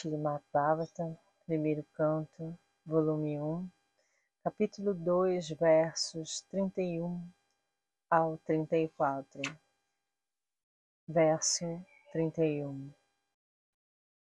Srimad 0.00 0.40
Bhagavatam, 0.52 1.18
primeiro 1.44 1.82
canto, 1.92 2.56
volume 2.86 3.40
1, 3.40 3.68
capítulo 4.44 4.94
2, 4.94 5.48
versos 5.50 6.40
31 6.42 7.28
ao 8.08 8.38
34. 8.46 9.42
Verso 11.08 11.84
31 12.12 12.92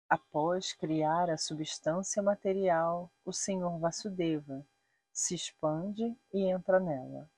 Após 0.09 0.73
criar 0.73 1.29
a 1.29 1.37
substância 1.37 2.21
material, 2.21 3.09
o 3.23 3.31
Senhor 3.31 3.79
Vasudeva 3.79 4.67
se 5.13 5.35
expande 5.35 6.13
e 6.33 6.47
entra 6.47 6.81
nela. 6.81 7.31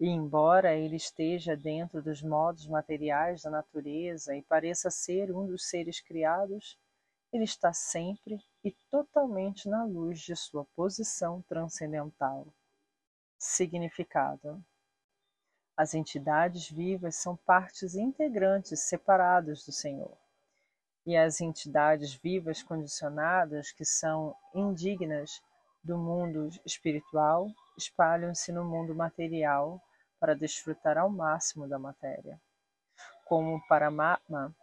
E 0.00 0.08
embora 0.08 0.74
ele 0.74 0.96
esteja 0.96 1.54
dentro 1.54 2.00
dos 2.00 2.22
modos 2.22 2.66
materiais 2.66 3.42
da 3.42 3.50
natureza 3.50 4.34
e 4.34 4.40
pareça 4.40 4.90
ser 4.90 5.30
um 5.30 5.46
dos 5.46 5.68
seres 5.68 6.00
criados, 6.00 6.78
ele 7.32 7.44
está 7.44 7.72
sempre 7.72 8.38
e 8.64 8.72
totalmente 8.90 9.68
na 9.68 9.84
luz 9.84 10.20
de 10.20 10.34
sua 10.34 10.64
posição 10.74 11.42
transcendental. 11.42 12.46
Significado: 13.38 14.62
As 15.76 15.94
entidades 15.94 16.70
vivas 16.70 17.16
são 17.16 17.36
partes 17.36 17.94
integrantes 17.94 18.80
separadas 18.80 19.64
do 19.64 19.72
Senhor. 19.72 20.16
E 21.06 21.16
as 21.16 21.40
entidades 21.40 22.14
vivas 22.14 22.62
condicionadas, 22.62 23.72
que 23.72 23.84
são 23.84 24.34
indignas 24.54 25.40
do 25.82 25.96
mundo 25.96 26.50
espiritual, 26.66 27.48
espalham-se 27.76 28.52
no 28.52 28.64
mundo 28.64 28.94
material 28.94 29.80
para 30.18 30.34
desfrutar 30.34 30.98
ao 30.98 31.08
máximo 31.08 31.68
da 31.68 31.78
matéria. 31.78 32.38
Como 33.24 33.64
Paramatma 33.68 34.54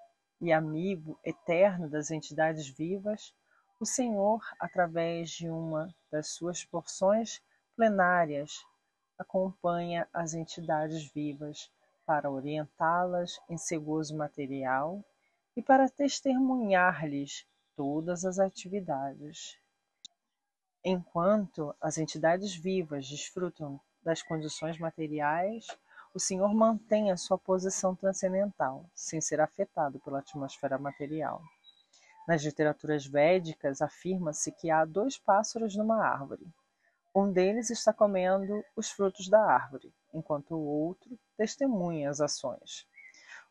e 0.42 0.52
amigo 0.52 1.20
eterno 1.24 1.90
das 1.90 2.12
entidades 2.12 2.68
vivas, 2.68 3.34
o 3.80 3.86
Senhor, 3.86 4.42
através 4.60 5.30
de 5.30 5.50
uma 5.50 5.94
das 6.12 6.30
suas 6.30 6.64
porções 6.64 7.42
plenárias, 7.76 8.66
acompanha 9.18 10.08
as 10.14 10.34
entidades 10.34 11.12
vivas 11.12 11.70
para 12.06 12.30
orientá-las 12.30 13.40
em 13.50 13.58
seu 13.58 13.82
gozo 13.82 14.16
material 14.16 15.04
e 15.56 15.62
para 15.62 15.90
testemunhar-lhes 15.90 17.46
todas 17.76 18.26
as 18.26 18.40
atividades. 18.40 19.58
Enquanto 20.84 21.76
as 21.82 21.98
entidades 21.98 22.56
vivas 22.56 23.08
desfrutam 23.10 23.80
das 24.04 24.22
condições 24.22 24.78
materiais, 24.78 25.66
o 26.16 26.20
Senhor 26.20 26.54
mantém 26.54 27.12
a 27.12 27.18
sua 27.18 27.38
posição 27.38 27.94
transcendental, 27.94 28.90
sem 28.96 29.20
ser 29.20 29.42
afetado 29.42 30.00
pela 30.00 30.20
atmosfera 30.20 30.78
material. 30.78 31.44
Nas 32.26 32.42
literaturas 32.42 33.06
védicas, 33.06 33.82
afirma-se 33.82 34.50
que 34.54 34.72
há 34.72 34.86
dois 34.86 35.18
pássaros 35.18 35.76
numa 35.76 36.02
árvore. 36.02 36.48
Um 37.14 37.30
deles 37.30 37.70
está 37.70 37.92
comendo 37.92 38.64
os 38.78 38.90
frutos 38.90 39.28
da 39.28 39.42
árvore, 39.42 39.94
enquanto 40.14 40.52
o 40.56 40.66
outro 40.66 41.20
testemunha 41.36 42.10
as 42.10 42.22
ações. 42.22 42.88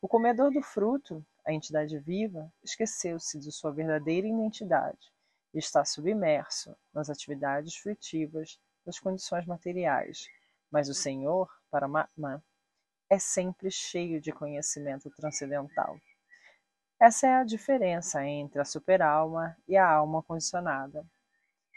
O 0.01 0.09
comedor 0.09 0.51
do 0.51 0.63
fruto, 0.63 1.23
a 1.47 1.53
entidade 1.53 1.99
viva, 1.99 2.51
esqueceu-se 2.63 3.39
de 3.39 3.53
sua 3.53 3.73
verdadeira 3.73 4.27
identidade 4.27 5.13
e 5.53 5.59
está 5.59 5.85
submerso 5.85 6.75
nas 6.95 7.11
atividades 7.11 7.77
frutivas 7.77 8.59
das 8.87 8.99
condições 8.99 9.45
materiais. 9.45 10.27
Mas 10.71 10.89
o 10.89 10.95
Senhor, 10.95 11.47
Paramatma, 11.71 12.43
é 13.15 13.19
sempre 13.19 13.71
cheio 13.71 14.21
de 14.21 14.33
conhecimento 14.33 15.09
transcendental. 15.11 15.97
Essa 16.99 17.29
é 17.29 17.35
a 17.35 17.45
diferença 17.45 18.25
entre 18.27 18.61
a 18.61 18.65
superalma 18.65 19.57
e 19.69 19.77
a 19.77 19.89
alma 19.89 20.21
condicionada. 20.21 21.07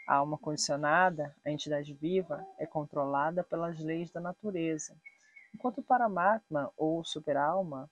A 0.08 0.16
alma 0.16 0.36
condicionada, 0.36 1.36
a 1.44 1.50
entidade 1.50 1.94
viva, 1.94 2.44
é 2.58 2.66
controlada 2.66 3.44
pelas 3.44 3.78
leis 3.78 4.10
da 4.10 4.20
natureza, 4.20 4.96
enquanto 5.54 5.78
o 5.78 5.82
Paramatma 5.82 6.72
ou 6.76 7.04
superalma 7.04 7.88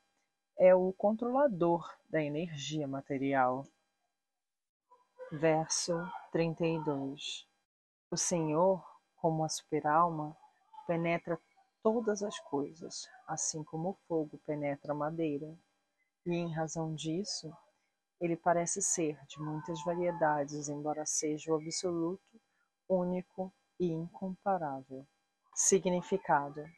é 0.58 0.74
o 0.74 0.92
controlador 0.92 1.88
da 2.10 2.20
energia 2.20 2.88
material. 2.88 3.64
Verso 5.30 5.94
32 6.32 7.46
O 8.10 8.16
Senhor, 8.16 8.84
como 9.14 9.44
a 9.44 9.48
superalma, 9.48 10.36
penetra 10.86 11.38
todas 11.86 12.20
as 12.20 12.36
coisas, 12.40 13.08
assim 13.28 13.62
como 13.62 13.90
o 13.90 13.98
fogo 14.08 14.40
penetra 14.44 14.90
a 14.90 14.96
madeira, 14.96 15.56
e 16.26 16.34
em 16.34 16.52
razão 16.52 16.92
disso, 16.92 17.56
ele 18.20 18.36
parece 18.36 18.82
ser 18.82 19.16
de 19.28 19.40
muitas 19.40 19.80
variedades, 19.84 20.68
embora 20.68 21.06
seja 21.06 21.52
o 21.52 21.54
absoluto, 21.54 22.40
único 22.88 23.54
e 23.78 23.86
incomparável. 23.86 25.06
Significado: 25.54 26.68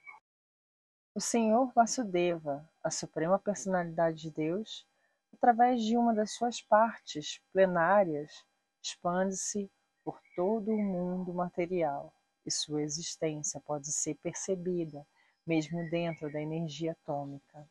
O 1.15 1.23
Senhor 1.23 1.73
Vasudeva, 1.73 2.69
a 2.85 2.91
suprema 2.91 3.39
personalidade 3.39 4.21
de 4.21 4.31
Deus, 4.31 4.87
através 5.33 5.83
de 5.83 5.97
uma 5.97 6.15
das 6.15 6.33
suas 6.33 6.61
partes 6.61 7.41
plenárias, 7.51 8.45
expande-se 8.83 9.73
por 10.05 10.21
todo 10.37 10.71
o 10.71 10.77
mundo 10.77 11.33
material 11.33 12.13
e 12.49 12.51
sua 12.51 12.83
existência 12.83 13.61
pode 13.61 13.93
ser 13.93 14.15
percebida 14.17 15.07
mesmo 15.47 15.89
dentro 15.91 16.33
da 16.33 16.41
energia 16.41 16.93
atômica. 16.93 17.69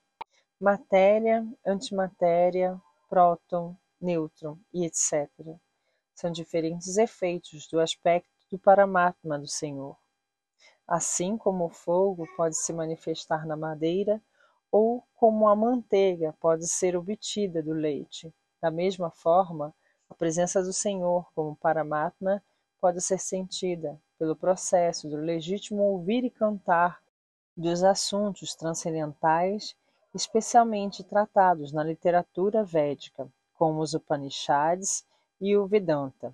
Matéria, 0.59 1.45
antimatéria, 1.65 2.79
próton, 3.09 3.75
nêutron 3.99 4.57
e 4.73 4.85
etc. 4.85 5.29
São 6.13 6.31
diferentes 6.31 6.97
efeitos 6.97 7.67
do 7.67 7.79
aspecto 7.79 8.29
do 8.49 8.57
Paramatma 8.57 9.37
do 9.37 9.47
Senhor. 9.47 9.97
Assim 10.87 11.37
como 11.37 11.65
o 11.65 11.69
fogo 11.69 12.27
pode 12.35 12.55
se 12.55 12.71
manifestar 12.71 13.45
na 13.45 13.57
madeira 13.57 14.21
ou 14.71 15.03
como 15.15 15.47
a 15.47 15.55
manteiga 15.55 16.33
pode 16.39 16.67
ser 16.67 16.95
obtida 16.95 17.61
do 17.61 17.73
leite. 17.73 18.33
Da 18.61 18.71
mesma 18.71 19.11
forma, 19.11 19.73
a 20.09 20.15
presença 20.15 20.61
do 20.61 20.73
Senhor 20.73 21.27
como 21.35 21.55
Paramatma 21.55 22.43
pode 22.79 23.01
ser 23.01 23.19
sentida 23.19 23.99
pelo 24.17 24.35
processo 24.35 25.09
do 25.09 25.17
legítimo 25.17 25.81
ouvir 25.83 26.23
e 26.23 26.29
cantar 26.29 27.01
dos 27.55 27.83
assuntos 27.83 28.55
transcendentais 28.55 29.75
especialmente 30.13 31.03
tratados 31.03 31.71
na 31.71 31.83
literatura 31.83 32.63
védica, 32.63 33.31
como 33.53 33.81
os 33.81 33.93
Upanishads 33.93 35.05
e 35.39 35.55
o 35.55 35.67
Vedanta. 35.67 36.33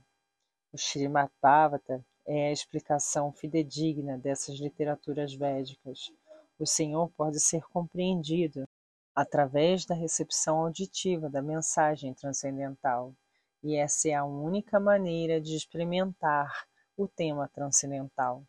O 0.71 0.77
Srimad 0.77 1.29
Bhagavata 1.41 2.03
é 2.25 2.47
a 2.47 2.51
explicação 2.51 3.31
fidedigna 3.33 4.17
dessas 4.17 4.57
literaturas 4.57 5.33
védicas. 5.33 6.11
O 6.57 6.65
Senhor 6.65 7.09
pode 7.17 7.39
ser 7.39 7.63
compreendido 7.67 8.67
através 9.13 9.85
da 9.85 9.93
recepção 9.93 10.59
auditiva 10.59 11.29
da 11.29 11.41
mensagem 11.41 12.13
transcendental, 12.13 13.13
e 13.61 13.75
essa 13.75 14.09
é 14.09 14.13
a 14.13 14.25
única 14.25 14.79
maneira 14.79 15.39
de 15.39 15.55
experimentar 15.55 16.65
o 16.95 17.07
tema 17.07 17.47
transcendental. 17.47 18.45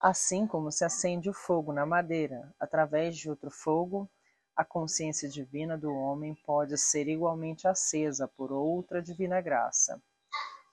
Assim 0.00 0.46
como 0.46 0.72
se 0.72 0.84
acende 0.84 1.30
o 1.30 1.34
fogo 1.34 1.72
na 1.72 1.86
madeira 1.86 2.52
através 2.58 3.16
de 3.16 3.30
outro 3.30 3.50
fogo, 3.50 4.08
a 4.56 4.64
consciência 4.64 5.28
divina 5.28 5.78
do 5.78 5.92
homem 5.92 6.34
pode 6.44 6.76
ser 6.76 7.06
igualmente 7.06 7.68
acesa 7.68 8.26
por 8.26 8.50
outra 8.50 9.00
divina 9.00 9.40
graça. 9.40 10.02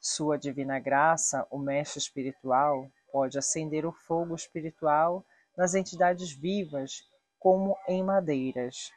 Sua 0.02 0.38
divina 0.38 0.80
graça, 0.80 1.48
o 1.52 1.60
mestre 1.60 2.00
espiritual, 2.00 2.90
pode 3.12 3.38
acender 3.38 3.86
o 3.86 3.92
fogo 3.92 4.36
espiritual 4.36 5.24
nas 5.56 5.76
entidades 5.76 6.32
vivas, 6.32 7.04
como 7.40 7.78
em 7.88 8.04
madeiras, 8.04 8.92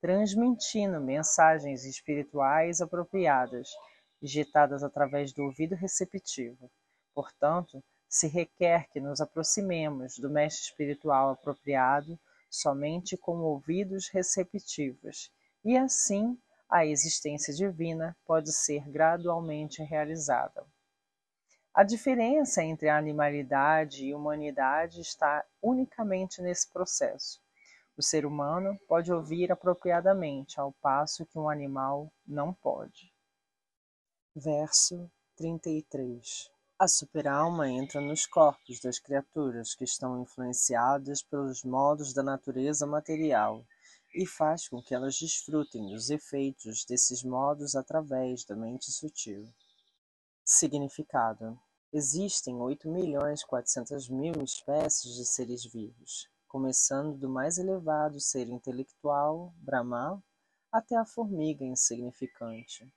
transmitindo 0.00 1.00
mensagens 1.00 1.84
espirituais 1.84 2.80
apropriadas, 2.80 3.68
digitadas 4.22 4.82
através 4.82 5.32
do 5.32 5.44
ouvido 5.44 5.74
receptivo. 5.74 6.70
Portanto, 7.14 7.82
se 8.08 8.26
requer 8.26 8.88
que 8.88 9.00
nos 9.00 9.20
aproximemos 9.20 10.18
do 10.18 10.28
mestre 10.28 10.64
espiritual 10.64 11.30
apropriado 11.30 12.18
somente 12.50 13.16
com 13.16 13.38
ouvidos 13.38 14.08
receptivos, 14.08 15.30
e 15.64 15.76
assim 15.76 16.36
a 16.68 16.84
existência 16.84 17.54
divina 17.54 18.16
pode 18.24 18.52
ser 18.52 18.88
gradualmente 18.88 19.82
realizada. 19.82 20.66
A 21.72 21.84
diferença 21.84 22.64
entre 22.64 22.88
a 22.88 22.98
animalidade 22.98 24.04
e 24.04 24.14
humanidade 24.14 25.00
está 25.00 25.44
unicamente 25.62 26.42
nesse 26.42 26.68
processo. 26.72 27.40
O 27.96 28.02
ser 28.02 28.26
humano 28.26 28.76
pode 28.88 29.12
ouvir 29.12 29.52
apropriadamente, 29.52 30.58
ao 30.58 30.72
passo 30.72 31.26
que 31.26 31.38
um 31.38 31.48
animal 31.48 32.12
não 32.26 32.52
pode. 32.52 33.14
Verso 34.34 35.08
33 35.36 36.50
a 36.80 36.88
superalma 36.88 37.68
entra 37.68 38.00
nos 38.00 38.24
corpos 38.24 38.80
das 38.80 38.98
criaturas 38.98 39.74
que 39.74 39.84
estão 39.84 40.22
influenciadas 40.22 41.22
pelos 41.22 41.62
modos 41.62 42.14
da 42.14 42.22
natureza 42.22 42.86
material 42.86 43.66
e 44.14 44.26
faz 44.26 44.66
com 44.66 44.82
que 44.82 44.94
elas 44.94 45.18
desfrutem 45.18 45.90
dos 45.90 46.08
efeitos 46.08 46.86
desses 46.86 47.22
modos 47.22 47.74
através 47.74 48.46
da 48.46 48.56
mente 48.56 48.90
sutil. 48.90 49.46
Significado: 50.42 51.60
Existem 51.92 52.54
8 52.54 52.88
milhões 52.88 53.44
400 53.44 54.08
mil 54.08 54.42
espécies 54.42 55.16
de 55.16 55.26
seres 55.26 55.66
vivos, 55.66 56.30
começando 56.48 57.14
do 57.14 57.28
mais 57.28 57.58
elevado 57.58 58.18
ser 58.18 58.48
intelectual, 58.48 59.52
Brahma, 59.58 60.24
até 60.72 60.96
a 60.96 61.04
formiga 61.04 61.62
insignificante. 61.62 62.90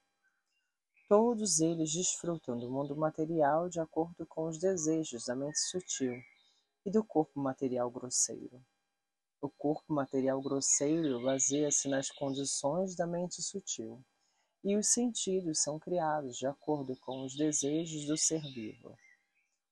Todos 1.07 1.59
eles 1.59 1.91
desfrutam 1.91 2.57
do 2.57 2.71
mundo 2.71 2.95
material 2.95 3.67
de 3.67 3.79
acordo 3.79 4.25
com 4.25 4.47
os 4.47 4.57
desejos 4.57 5.25
da 5.25 5.35
mente 5.35 5.59
sutil 5.59 6.13
e 6.85 6.89
do 6.89 7.03
corpo 7.03 7.39
material 7.39 7.91
grosseiro. 7.91 8.63
O 9.41 9.49
corpo 9.49 9.93
material 9.93 10.41
grosseiro 10.41 11.21
baseia-se 11.21 11.89
nas 11.89 12.09
condições 12.09 12.95
da 12.95 13.05
mente 13.05 13.41
sutil, 13.41 14.01
e 14.63 14.77
os 14.77 14.87
sentidos 14.87 15.61
são 15.61 15.77
criados 15.77 16.37
de 16.37 16.47
acordo 16.47 16.95
com 17.01 17.25
os 17.25 17.35
desejos 17.35 18.05
do 18.05 18.15
ser 18.15 18.41
vivo. 18.53 18.97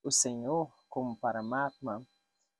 O 0.04 0.12
Senhor, 0.12 0.69
como 0.89 1.16
Paramatma, 1.16 2.06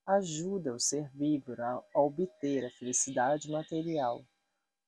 ajuda 0.06 0.74
o 0.74 0.80
ser 0.80 1.10
vivo 1.12 1.54
a 1.62 1.84
obter 2.00 2.66
a 2.66 2.72
felicidade 2.72 3.52
material, 3.52 4.26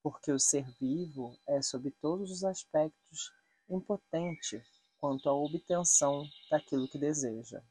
porque 0.02 0.32
o 0.32 0.40
ser 0.40 0.66
vivo 0.80 1.38
é, 1.46 1.62
sob 1.62 1.92
todos 1.92 2.32
os 2.32 2.44
aspectos, 2.46 3.30
impotente 3.70 4.64
quanto 5.00 5.30
à 5.30 5.34
obtenção 5.34 6.24
daquilo 6.50 6.88
que 6.88 6.98
deseja. 6.98 7.62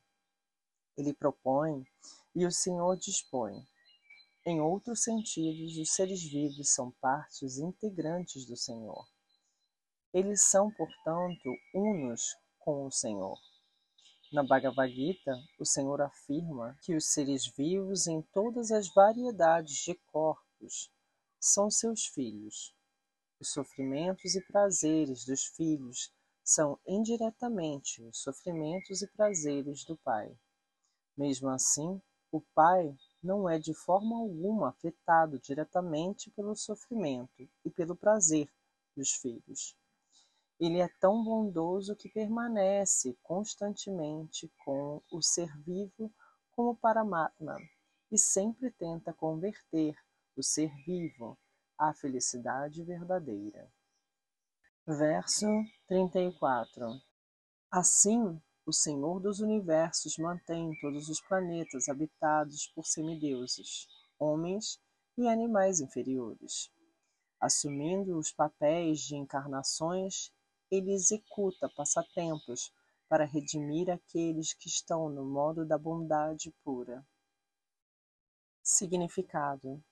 Ele 0.97 1.15
propõe 1.15 1.85
e 2.35 2.45
o 2.45 2.51
Senhor 2.51 2.97
dispõe 2.97 3.67
em 4.45 4.61
outros 4.61 5.05
sentidos, 5.05 5.79
os 5.79 5.95
seres 5.95 6.21
vivos 6.21 6.75
são 6.75 6.91
partes 7.01 7.59
integrantes 7.59 8.45
do 8.45 8.57
Senhor. 8.57 9.07
Eles 10.13 10.43
são, 10.43 10.69
portanto, 10.73 11.49
unos 11.73 12.37
com 12.59 12.85
o 12.85 12.91
Senhor. 12.91 13.39
Na 14.33 14.43
Bhagavad 14.43 14.93
Gita, 14.93 15.33
o 15.61 15.65
Senhor 15.65 16.01
afirma 16.03 16.77
que 16.83 16.97
os 16.97 17.13
seres 17.13 17.47
vivos 17.57 18.09
em 18.09 18.21
todas 18.33 18.73
as 18.73 18.93
variedades 18.93 19.77
de 19.77 19.95
corpos 20.07 20.91
são 21.39 21.71
seus 21.71 22.07
filhos. 22.07 22.75
Os 23.43 23.51
sofrimentos 23.51 24.37
e 24.37 24.41
prazeres 24.41 25.25
dos 25.25 25.47
filhos 25.47 26.15
são 26.45 26.79
indiretamente 26.87 28.01
os 28.05 28.23
sofrimentos 28.23 29.03
e 29.03 29.09
prazeres 29.09 29.85
do 29.85 29.97
Pai. 29.97 30.33
Mesmo 31.17 31.49
assim, 31.49 32.01
o 32.31 32.41
Pai 32.55 32.97
não 33.21 33.49
é 33.49 33.59
de 33.59 33.75
forma 33.75 34.17
alguma 34.17 34.69
afetado 34.69 35.41
diretamente 35.41 36.31
pelo 36.31 36.55
sofrimento 36.55 37.51
e 37.65 37.69
pelo 37.69 37.97
prazer 37.97 38.49
dos 38.97 39.11
filhos. 39.11 39.77
Ele 40.61 40.79
é 40.79 40.87
tão 41.01 41.25
bondoso 41.25 41.97
que 41.97 42.09
permanece 42.09 43.19
constantemente 43.25 44.49
com 44.65 45.03
o 45.11 45.21
ser 45.21 45.51
vivo 45.65 46.15
como 46.53 46.77
Paramatma 46.77 47.57
e 48.09 48.17
sempre 48.17 48.71
tenta 48.71 49.13
converter 49.13 49.97
o 50.37 50.45
ser 50.45 50.71
vivo 50.87 51.37
à 51.83 51.93
felicidade 51.93 52.85
verdadeira. 52.85 53.69
Verso 54.87 55.47
34 55.89 56.87
Assim, 57.69 58.41
o 58.65 58.73
Senhor 58.73 59.19
dos 59.19 59.41
Universos 59.41 60.17
mantém 60.17 60.79
todos 60.81 61.09
os 61.09 61.21
planetas 61.21 61.89
habitados 61.89 62.69
por 62.69 62.87
semideuses, 62.87 63.89
homens 64.17 64.81
e 65.19 65.27
animais 65.27 65.81
inferiores. 65.81 66.71
Assumindo 67.41 68.17
os 68.17 68.31
papéis 68.31 69.01
de 69.01 69.17
encarnações, 69.17 70.33
ele 70.71 70.93
executa 70.93 71.69
passatempos 71.69 72.73
para 73.09 73.25
redimir 73.25 73.91
aqueles 73.91 74.55
que 74.55 74.69
estão 74.69 75.09
no 75.09 75.25
modo 75.25 75.67
da 75.67 75.77
bondade 75.77 76.55
pura. 76.63 77.05
Significado: 78.63 79.83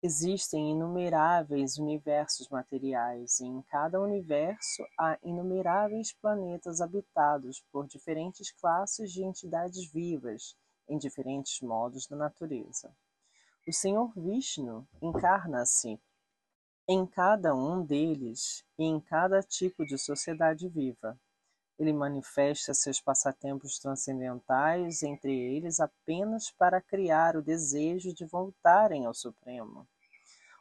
Existem 0.00 0.70
inumeráveis 0.70 1.76
universos 1.76 2.48
materiais, 2.48 3.40
e 3.40 3.46
em 3.46 3.60
cada 3.62 4.00
universo 4.00 4.84
há 4.96 5.18
inumeráveis 5.24 6.12
planetas 6.12 6.80
habitados 6.80 7.64
por 7.72 7.84
diferentes 7.88 8.52
classes 8.52 9.12
de 9.12 9.24
entidades 9.24 9.90
vivas, 9.90 10.56
em 10.88 10.96
diferentes 10.96 11.60
modos 11.60 12.06
da 12.06 12.16
natureza. 12.16 12.94
O 13.66 13.72
Senhor 13.72 14.12
Vishnu 14.16 14.86
encarna-se 15.02 16.00
em 16.86 17.04
cada 17.04 17.52
um 17.52 17.84
deles 17.84 18.64
e 18.78 18.84
em 18.84 19.00
cada 19.00 19.42
tipo 19.42 19.84
de 19.84 19.98
sociedade 19.98 20.68
viva. 20.68 21.18
Ele 21.78 21.92
manifesta 21.92 22.74
seus 22.74 23.00
passatempos 23.00 23.78
transcendentais, 23.78 25.04
entre 25.04 25.32
eles 25.32 25.78
apenas 25.78 26.50
para 26.50 26.80
criar 26.80 27.36
o 27.36 27.42
desejo 27.42 28.12
de 28.12 28.24
voltarem 28.24 29.06
ao 29.06 29.14
Supremo. 29.14 29.86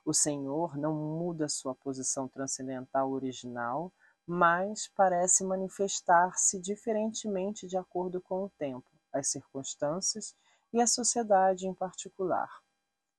O 0.06 0.14
Senhor 0.14 0.78
não 0.78 0.94
muda 0.94 1.50
sua 1.50 1.74
posição 1.74 2.28
transcendental 2.28 3.10
original, 3.12 3.92
mas 4.28 4.88
parece 4.96 5.44
manifestar-se 5.44 6.60
diferentemente 6.60 7.66
de 7.66 7.78
acordo 7.78 8.22
com 8.22 8.44
o 8.44 8.50
tempo, 8.52 8.88
as 9.12 9.28
circunstâncias 9.30 10.36
e 10.72 10.80
a 10.80 10.86
sociedade 10.86 11.66
em 11.66 11.74
particular. 11.74 12.62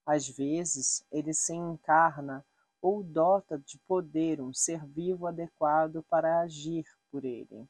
Às 0.07 0.29
vezes, 0.29 1.05
ele 1.11 1.35
se 1.35 1.53
encarna 1.53 2.47
ou 2.81 3.03
dota 3.03 3.59
de 3.59 3.77
poder 3.89 4.41
um 4.41 4.55
ser 4.55 4.87
vivo 4.87 5.27
adequado 5.27 6.05
para 6.09 6.43
agir 6.43 6.85
por 7.11 7.25
ele 7.25 7.69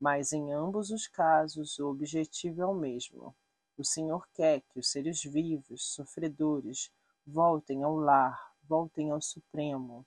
mas 0.00 0.32
em 0.32 0.50
ambos 0.50 0.90
os 0.90 1.06
casos 1.06 1.78
o 1.78 1.90
objetivo 1.90 2.62
é 2.62 2.66
o 2.66 2.74
mesmo. 2.74 3.34
O 3.76 3.84
Senhor 3.84 4.26
quer 4.32 4.62
que 4.62 4.78
os 4.78 4.90
seres 4.90 5.22
vivos, 5.22 5.92
sofredores, 5.92 6.90
voltem 7.26 7.82
ao 7.82 7.96
lar, 7.96 8.54
voltem 8.62 9.10
ao 9.10 9.20
Supremo. 9.20 10.06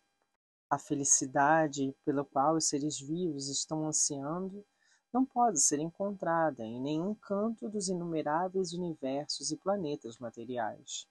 A 0.68 0.80
felicidade 0.80 1.96
pela 2.04 2.26
qual 2.26 2.56
os 2.56 2.68
seres 2.68 3.00
vivos 3.00 3.48
estão 3.48 3.86
ansiando 3.88 4.66
não 5.14 5.24
pode 5.24 5.62
ser 5.62 5.78
encontrada 5.80 6.66
em 6.66 6.82
nenhum 6.82 7.14
canto 7.14 7.70
dos 7.70 7.88
inumeráveis 7.88 8.74
universos 8.74 9.52
e 9.52 9.58
planetas 9.58 10.18
materiais. 10.18 11.08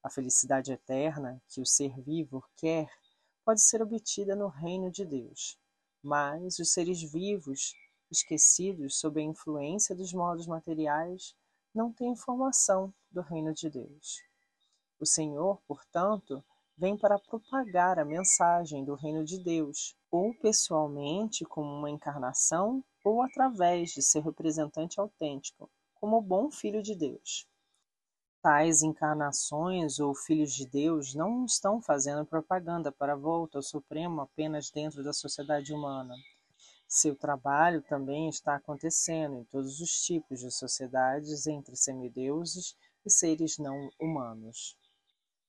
A 0.00 0.08
felicidade 0.08 0.70
eterna 0.70 1.42
que 1.48 1.60
o 1.60 1.66
ser 1.66 2.00
vivo 2.00 2.44
quer 2.56 2.88
pode 3.44 3.60
ser 3.60 3.82
obtida 3.82 4.36
no 4.36 4.46
reino 4.46 4.92
de 4.92 5.04
Deus, 5.04 5.58
mas 6.00 6.60
os 6.60 6.72
seres 6.72 7.02
vivos 7.02 7.74
esquecidos 8.12 9.00
sob 9.00 9.20
a 9.20 9.24
influência 9.24 9.96
dos 9.96 10.12
modos 10.12 10.46
materiais, 10.46 11.34
não 11.74 11.92
têm 11.92 12.12
informação 12.12 12.92
do 13.10 13.22
reino 13.22 13.52
de 13.52 13.68
Deus. 13.68 14.20
O 15.00 15.06
Senhor, 15.06 15.60
portanto, 15.66 16.44
vem 16.76 16.96
para 16.96 17.18
propagar 17.18 17.98
a 17.98 18.04
mensagem 18.04 18.84
do 18.84 18.94
reino 18.94 19.24
de 19.24 19.42
Deus, 19.42 19.96
ou 20.10 20.34
pessoalmente, 20.34 21.44
como 21.44 21.68
uma 21.68 21.90
encarnação, 21.90 22.84
ou 23.04 23.22
através 23.22 23.90
de 23.90 24.02
seu 24.02 24.22
representante 24.22 25.00
autêntico, 25.00 25.70
como 25.94 26.20
bom 26.20 26.50
Filho 26.50 26.82
de 26.82 26.94
Deus. 26.94 27.48
Tais 28.42 28.82
encarnações 28.82 30.00
ou 30.00 30.14
filhos 30.14 30.52
de 30.52 30.66
Deus 30.66 31.14
não 31.14 31.44
estão 31.44 31.80
fazendo 31.80 32.26
propaganda 32.26 32.90
para 32.90 33.12
a 33.12 33.16
volta 33.16 33.58
ao 33.58 33.62
Supremo 33.62 34.20
apenas 34.20 34.68
dentro 34.70 35.02
da 35.04 35.12
sociedade 35.12 35.72
humana, 35.72 36.14
seu 36.94 37.16
trabalho 37.16 37.80
também 37.80 38.28
está 38.28 38.56
acontecendo 38.56 39.38
em 39.38 39.44
todos 39.44 39.80
os 39.80 40.02
tipos 40.02 40.40
de 40.40 40.50
sociedades 40.50 41.46
entre 41.46 41.74
semideuses 41.74 42.76
e 43.02 43.10
seres 43.10 43.56
não 43.56 43.90
humanos. 43.98 44.76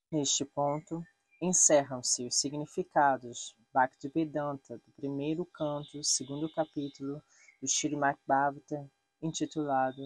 Neste 0.09 0.45
ponto, 0.45 1.03
encerram-se 1.41 2.25
os 2.25 2.39
significados 2.39 3.53
Bhaktivedanta 3.73 4.77
do 4.77 4.91
primeiro 4.95 5.45
canto, 5.45 6.01
segundo 6.01 6.49
capítulo 6.53 7.21
do 7.59 7.67
Srimad 7.67 8.17
Bhagavatam, 8.25 8.89
intitulado 9.21 10.01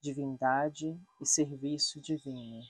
Divindade 0.00 0.96
e 1.20 1.26
Serviço 1.26 2.00
Divino. 2.00 2.60